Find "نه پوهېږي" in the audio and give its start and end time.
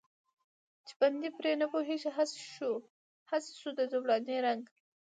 1.61-2.09